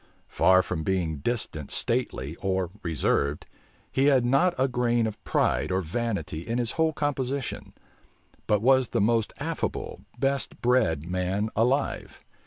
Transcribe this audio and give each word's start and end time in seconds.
Far 0.29 0.63
from 0.63 0.81
being 0.81 1.17
distant 1.17 1.69
stately, 1.69 2.35
or 2.37 2.71
reserved, 2.81 3.45
he 3.91 4.05
had 4.05 4.25
not 4.25 4.55
a 4.57 4.67
grain 4.67 5.05
of 5.05 5.23
pride 5.23 5.71
or 5.71 5.79
vanity 5.81 6.41
in 6.41 6.57
his 6.57 6.71
whole 6.71 6.91
composition;[] 6.91 7.73
but 8.47 8.63
was 8.63 8.87
the 8.87 8.99
most 8.99 9.31
affable, 9.37 10.01
best 10.19 10.59
bred 10.59 11.05
man 11.07 11.51
alive. 11.55 12.19